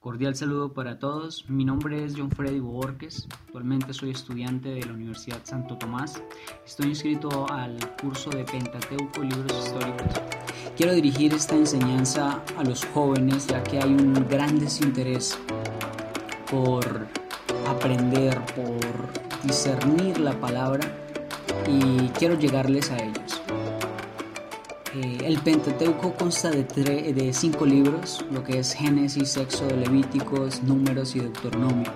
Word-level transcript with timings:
Cordial 0.00 0.34
saludo 0.34 0.72
para 0.72 0.98
todos. 0.98 1.44
Mi 1.50 1.62
nombre 1.62 2.02
es 2.02 2.14
John 2.16 2.30
Freddy 2.30 2.58
Borges. 2.58 3.28
Actualmente 3.44 3.92
soy 3.92 4.12
estudiante 4.12 4.70
de 4.70 4.86
la 4.86 4.94
Universidad 4.94 5.40
Santo 5.44 5.76
Tomás. 5.76 6.22
Estoy 6.64 6.86
inscrito 6.86 7.46
al 7.52 7.76
curso 8.00 8.30
de 8.30 8.44
Pentateuco 8.44 9.22
Libros 9.22 9.52
Históricos. 9.62 10.22
Quiero 10.74 10.94
dirigir 10.94 11.34
esta 11.34 11.54
enseñanza 11.54 12.42
a 12.56 12.64
los 12.64 12.82
jóvenes 12.86 13.46
ya 13.46 13.62
que 13.62 13.76
hay 13.76 13.92
un 13.92 14.14
gran 14.26 14.58
desinterés 14.58 15.38
por 16.50 17.06
aprender, 17.68 18.42
por 18.54 18.80
discernir 19.42 20.18
la 20.18 20.32
palabra 20.40 20.90
y 21.68 22.08
quiero 22.18 22.38
llegarles 22.38 22.90
a 22.90 22.96
ellos. 22.96 23.39
Eh, 24.94 25.18
el 25.24 25.38
Pentateuco 25.40 26.14
consta 26.14 26.50
de, 26.50 26.64
de 26.64 27.32
cinco 27.32 27.64
libros, 27.64 28.24
lo 28.32 28.42
que 28.42 28.58
es 28.58 28.72
Génesis, 28.72 29.36
Éxodo, 29.36 29.76
Levíticos, 29.76 30.62
Números 30.62 31.14
y 31.14 31.20
Deuteronomio. 31.20 31.92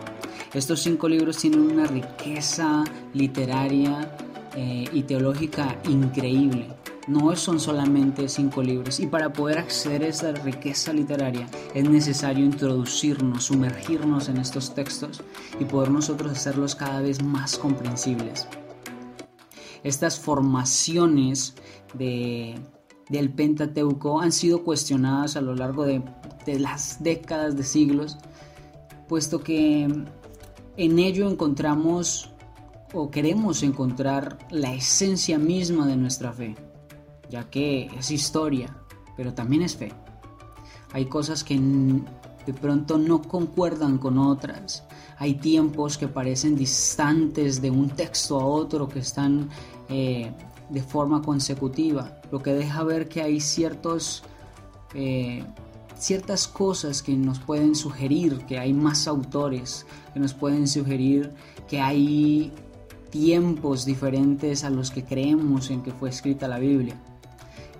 Estos 0.54 0.82
cinco 0.82 1.08
libros 1.08 1.38
tienen 1.38 1.60
una 1.60 1.86
riqueza 1.86 2.84
literaria 3.12 4.16
eh, 4.54 4.84
y 4.92 5.02
teológica 5.02 5.76
increíble. 5.88 6.68
No 7.08 7.34
son 7.34 7.58
solamente 7.58 8.28
cinco 8.28 8.62
libros 8.62 9.00
y 9.00 9.08
para 9.08 9.32
poder 9.32 9.58
acceder 9.58 10.04
a 10.04 10.06
esa 10.06 10.30
riqueza 10.30 10.92
literaria 10.92 11.48
es 11.74 11.90
necesario 11.90 12.44
introducirnos, 12.44 13.44
sumergirnos 13.44 14.28
en 14.28 14.36
estos 14.36 14.72
textos 14.72 15.22
y 15.58 15.64
poder 15.64 15.90
nosotros 15.90 16.30
hacerlos 16.30 16.76
cada 16.76 17.00
vez 17.00 17.20
más 17.20 17.58
comprensibles. 17.58 18.46
Estas 19.82 20.20
formaciones 20.20 21.56
de, 21.94 22.54
del 23.08 23.30
Pentateuco 23.30 24.20
han 24.20 24.32
sido 24.32 24.62
cuestionadas 24.64 25.36
a 25.36 25.40
lo 25.40 25.54
largo 25.54 25.84
de, 25.84 26.02
las 26.46 27.02
décadas 27.02 27.56
de 27.56 27.64
siglos, 27.64 28.18
puesto 29.08 29.42
que 29.42 29.84
en 30.76 30.98
ello 30.98 31.28
encontramos 31.30 32.30
o 32.92 33.10
queremos 33.10 33.62
encontrar 33.62 34.38
la 34.50 34.74
esencia 34.74 35.38
misma 35.38 35.86
de 35.86 35.96
nuestra 35.96 36.32
fe, 36.32 36.54
ya 37.30 37.48
que 37.50 37.90
es 37.98 38.10
historia, 38.10 38.76
pero 39.16 39.34
también 39.34 39.62
es 39.62 39.76
fe. 39.76 39.92
Hay 40.92 41.06
cosas 41.06 41.42
que 41.42 41.56
de 41.56 42.54
pronto 42.54 42.98
no 42.98 43.22
concuerdan 43.22 43.98
con 43.98 44.18
otras. 44.18 44.84
Hay 45.18 45.34
tiempos 45.34 45.98
que 45.98 46.08
parecen 46.08 46.56
distantes 46.56 47.60
de 47.60 47.70
un 47.70 47.90
texto 47.90 48.38
a 48.38 48.44
otro, 48.44 48.88
que 48.88 49.00
están 49.00 49.48
eh, 49.88 50.32
de 50.68 50.82
forma 50.82 51.22
consecutiva, 51.22 52.20
lo 52.30 52.42
que 52.42 52.52
deja 52.52 52.82
ver 52.84 53.08
que 53.08 53.22
hay 53.22 53.40
ciertos, 53.40 54.22
eh, 54.94 55.44
ciertas 55.98 56.48
cosas 56.48 57.02
que 57.02 57.14
nos 57.14 57.38
pueden 57.38 57.74
sugerir 57.74 58.44
que 58.46 58.58
hay 58.58 58.72
más 58.72 59.06
autores, 59.06 59.86
que 60.12 60.20
nos 60.20 60.34
pueden 60.34 60.66
sugerir 60.66 61.32
que 61.68 61.80
hay 61.80 62.52
tiempos 63.10 63.84
diferentes 63.84 64.64
a 64.64 64.70
los 64.70 64.90
que 64.90 65.04
creemos 65.04 65.70
en 65.70 65.82
que 65.82 65.92
fue 65.92 66.10
escrita 66.10 66.48
la 66.48 66.58
Biblia. 66.58 66.96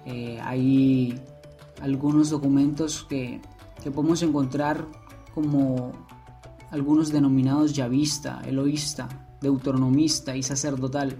Eh, 0.06 0.38
hay 0.42 1.18
algunos 1.80 2.30
documentos 2.30 3.04
que, 3.08 3.40
que 3.82 3.90
podemos 3.90 4.22
encontrar 4.22 4.86
como 5.34 5.92
algunos 6.70 7.10
denominados 7.10 7.72
yavista, 7.72 8.42
eloísta, 8.46 9.08
deuteronomista 9.44 10.36
y 10.36 10.42
sacerdotal. 10.42 11.16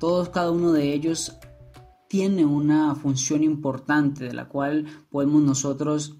Todos, 0.00 0.30
cada 0.30 0.50
uno 0.50 0.72
de 0.72 0.92
ellos 0.92 1.36
tiene 2.08 2.44
una 2.44 2.94
función 2.94 3.44
importante 3.44 4.24
de 4.24 4.34
la 4.34 4.48
cual 4.48 4.86
podemos 5.10 5.42
nosotros 5.42 6.18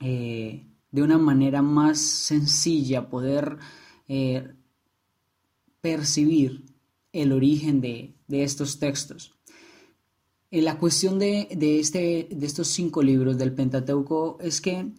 eh, 0.00 0.66
de 0.90 1.02
una 1.02 1.18
manera 1.18 1.62
más 1.62 1.98
sencilla 1.98 3.08
poder 3.08 3.58
eh, 4.08 4.54
percibir 5.80 6.64
el 7.12 7.32
origen 7.32 7.80
de, 7.80 8.16
estos 8.28 8.78
textos. 8.78 9.36
Eh, 10.50 10.62
la 10.62 10.78
cuestión 10.78 11.18
de, 11.18 11.48
este, 11.80 12.28
de 12.30 12.46
estos 12.46 12.68
cinco 12.68 13.02
libros 13.02 13.38
del 13.38 13.54
Pentateuco 13.54 14.38
es 14.40 14.60
que 14.60 14.92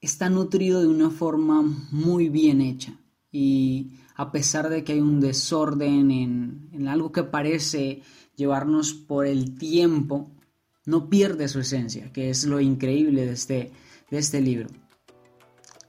está 0.00 0.28
nutrido 0.28 0.80
de 0.80 0.88
una 0.88 1.10
forma 1.10 1.62
muy 1.92 2.28
bien 2.28 2.60
hecha 2.60 3.01
y 3.32 3.92
a 4.14 4.30
pesar 4.30 4.68
de 4.68 4.84
que 4.84 4.92
hay 4.92 5.00
un 5.00 5.20
desorden 5.20 6.10
en, 6.10 6.86
algo 6.86 7.10
que 7.10 7.24
parece 7.24 8.02
llevarnos 8.36 8.92
por 8.92 9.26
el 9.26 9.56
tiempo, 9.56 10.30
no 10.84 11.08
pierde 11.08 11.48
su 11.48 11.60
esencia, 11.60 12.12
que 12.12 12.28
es 12.28 12.44
lo 12.44 12.60
increíble 12.60 13.24
de 13.24 13.32
este, 13.32 13.72
de 14.10 14.18
este 14.18 14.40
libro. 14.40 14.68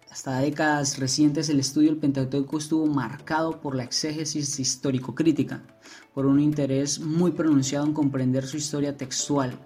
Hasta 0.10 0.40
décadas 0.40 1.00
recientes 1.00 1.50
el 1.50 1.60
estudio 1.60 1.90
del 1.90 2.00
Pentateuco 2.00 2.60
estuvo 2.60 2.86
marcado 2.86 3.60
por 3.60 3.76
la 3.76 3.84
exégesis 3.84 4.60
histórico-crítica, 4.60 5.66
por 6.14 6.28
un 6.28 6.40
interés 6.40 7.00
muy 7.00 7.32
pronunciado 7.32 7.86
en 7.86 7.94
comprender 7.94 8.46
su 8.46 8.58
historia 8.58 8.96
textual, 8.96 9.58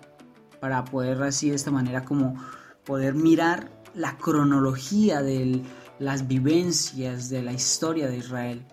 para 0.62 0.86
poder 0.86 1.22
así 1.22 1.50
de 1.50 1.56
esta 1.56 1.70
manera 1.70 2.06
como 2.06 2.36
poder 2.86 3.14
mirar 3.14 3.70
la 3.94 4.18
cronología 4.18 5.22
del 5.22 5.64
las 6.00 6.28
vivencias 6.28 7.30
de 7.30 7.42
la 7.42 7.54
historia 7.54 8.08
de 8.08 8.18
Israel. 8.18 8.66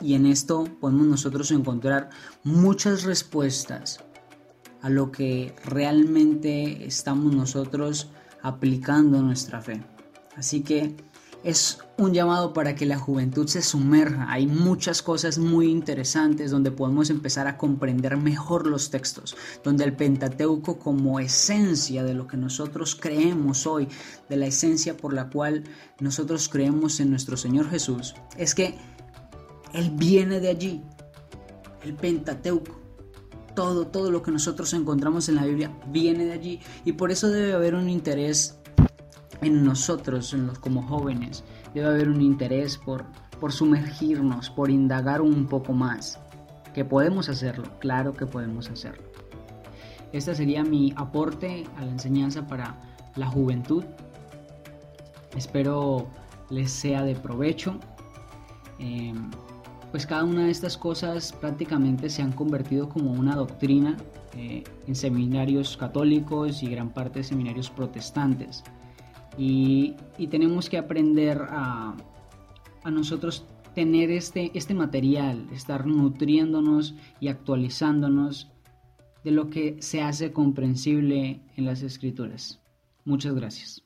Y 0.00 0.14
en 0.14 0.26
esto 0.26 0.64
podemos 0.80 1.06
nosotros 1.06 1.50
encontrar 1.50 2.10
muchas 2.44 3.04
respuestas 3.04 4.00
a 4.82 4.90
lo 4.90 5.10
que 5.10 5.54
realmente 5.64 6.86
estamos 6.86 7.34
nosotros 7.34 8.10
aplicando 8.42 9.22
nuestra 9.22 9.60
fe. 9.60 9.82
Así 10.36 10.62
que 10.62 10.94
es 11.46 11.78
un 11.96 12.12
llamado 12.12 12.52
para 12.52 12.74
que 12.74 12.86
la 12.86 12.98
juventud 12.98 13.46
se 13.46 13.62
sumerja. 13.62 14.26
Hay 14.28 14.48
muchas 14.48 15.00
cosas 15.00 15.38
muy 15.38 15.66
interesantes 15.66 16.50
donde 16.50 16.72
podemos 16.72 17.08
empezar 17.08 17.46
a 17.46 17.56
comprender 17.56 18.16
mejor 18.16 18.66
los 18.66 18.90
textos, 18.90 19.36
donde 19.62 19.84
el 19.84 19.94
Pentateuco 19.94 20.80
como 20.80 21.20
esencia 21.20 22.02
de 22.02 22.14
lo 22.14 22.26
que 22.26 22.36
nosotros 22.36 22.98
creemos 23.00 23.64
hoy, 23.64 23.86
de 24.28 24.36
la 24.36 24.46
esencia 24.46 24.96
por 24.96 25.14
la 25.14 25.30
cual 25.30 25.62
nosotros 26.00 26.48
creemos 26.48 26.98
en 26.98 27.10
nuestro 27.10 27.36
Señor 27.36 27.70
Jesús, 27.70 28.16
es 28.36 28.52
que 28.52 28.76
Él 29.72 29.92
viene 29.92 30.40
de 30.40 30.48
allí, 30.48 30.82
el 31.84 31.94
Pentateuco. 31.94 32.76
Todo, 33.54 33.86
todo 33.86 34.10
lo 34.10 34.20
que 34.20 34.32
nosotros 34.32 34.74
encontramos 34.74 35.28
en 35.28 35.36
la 35.36 35.46
Biblia 35.46 35.70
viene 35.86 36.24
de 36.24 36.32
allí 36.32 36.60
y 36.84 36.92
por 36.92 37.12
eso 37.12 37.28
debe 37.28 37.52
haber 37.52 37.76
un 37.76 37.88
interés 37.88 38.58
en 39.40 39.64
nosotros, 39.64 40.32
en 40.32 40.46
los, 40.46 40.58
como 40.58 40.82
jóvenes, 40.82 41.44
debe 41.74 41.86
haber 41.86 42.08
un 42.08 42.20
interés 42.20 42.78
por, 42.78 43.04
por 43.40 43.52
sumergirnos, 43.52 44.50
por 44.50 44.70
indagar 44.70 45.20
un 45.20 45.46
poco 45.46 45.72
más. 45.72 46.18
¿Que 46.74 46.84
podemos 46.84 47.28
hacerlo? 47.28 47.64
Claro 47.78 48.12
que 48.12 48.26
podemos 48.26 48.68
hacerlo. 48.68 49.02
Este 50.12 50.34
sería 50.34 50.62
mi 50.62 50.92
aporte 50.96 51.66
a 51.76 51.84
la 51.84 51.90
enseñanza 51.90 52.46
para 52.46 52.76
la 53.16 53.26
juventud. 53.26 53.84
Espero 55.36 56.06
les 56.50 56.70
sea 56.70 57.02
de 57.02 57.14
provecho. 57.14 57.78
Em, 58.78 59.30
pues 59.90 60.06
cada 60.06 60.24
una 60.24 60.44
de 60.44 60.50
estas 60.50 60.76
cosas 60.76 61.32
prácticamente 61.32 62.10
se 62.10 62.22
han 62.22 62.32
convertido 62.32 62.88
como 62.88 63.12
una 63.12 63.34
doctrina 63.34 63.96
eh, 64.36 64.64
en 64.86 64.94
seminarios 64.94 65.76
católicos 65.76 66.62
y 66.62 66.66
gran 66.68 66.90
parte 66.90 67.20
de 67.20 67.24
seminarios 67.24 67.70
protestantes. 67.70 68.62
Y, 69.38 69.94
tenemos 70.30 70.68
que 70.68 70.78
aprender 70.78 71.42
a, 71.48 71.94
a 72.82 72.90
nosotros 72.90 73.44
tener 73.74 74.10
este, 74.10 74.50
este 74.54 74.72
material, 74.74 75.46
estar 75.52 75.86
nutriéndonos 75.86 76.94
y 77.20 77.28
actualizándonos 77.28 78.50
de 79.22 79.30
lo 79.32 79.50
que 79.50 79.76
se 79.80 80.00
hace 80.00 80.32
comprensible 80.32 81.40
en 81.56 81.64
las 81.66 81.82
escrituras. 81.82 82.58
Muchas 83.04 83.34
gracias. 83.34 83.85